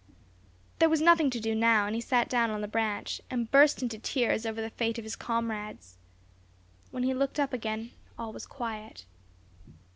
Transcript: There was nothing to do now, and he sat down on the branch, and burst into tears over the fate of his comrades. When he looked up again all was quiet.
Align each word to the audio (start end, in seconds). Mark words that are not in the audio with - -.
There 0.79 0.89
was 0.89 0.99
nothing 0.99 1.29
to 1.29 1.39
do 1.39 1.53
now, 1.53 1.85
and 1.85 1.93
he 1.93 2.01
sat 2.01 2.27
down 2.27 2.49
on 2.49 2.61
the 2.61 2.67
branch, 2.67 3.21
and 3.29 3.51
burst 3.51 3.83
into 3.83 3.99
tears 3.99 4.47
over 4.47 4.59
the 4.59 4.71
fate 4.71 4.97
of 4.97 5.03
his 5.03 5.15
comrades. 5.15 5.99
When 6.89 7.03
he 7.03 7.13
looked 7.13 7.39
up 7.39 7.53
again 7.53 7.91
all 8.17 8.33
was 8.33 8.47
quiet. 8.47 9.05